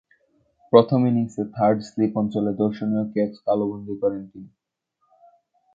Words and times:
প্রথম 0.73 0.99
ইনিংসে 1.07 1.43
third 1.55 1.77
slip 1.81 2.13
অঞ্চলে 2.17 2.51
দর্শনীয় 2.61 3.05
ক্যাচ 3.13 3.33
তালুবন্দী 3.45 3.95
করেন 4.01 4.23
তিনি। 4.31 4.49